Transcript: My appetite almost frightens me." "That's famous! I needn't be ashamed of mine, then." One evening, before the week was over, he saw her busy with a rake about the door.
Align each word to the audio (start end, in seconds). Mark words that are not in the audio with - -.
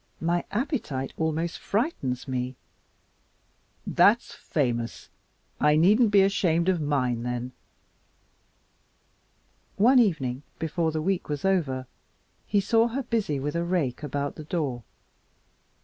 My 0.19 0.43
appetite 0.49 1.13
almost 1.15 1.59
frightens 1.59 2.27
me." 2.27 2.55
"That's 3.85 4.33
famous! 4.33 5.09
I 5.59 5.75
needn't 5.75 6.09
be 6.09 6.23
ashamed 6.23 6.69
of 6.69 6.81
mine, 6.81 7.21
then." 7.21 7.51
One 9.77 9.99
evening, 9.99 10.41
before 10.57 10.91
the 10.91 11.03
week 11.03 11.29
was 11.29 11.45
over, 11.45 11.85
he 12.47 12.59
saw 12.59 12.87
her 12.87 13.03
busy 13.03 13.39
with 13.39 13.55
a 13.55 13.63
rake 13.63 14.01
about 14.01 14.37
the 14.37 14.43
door. 14.43 14.81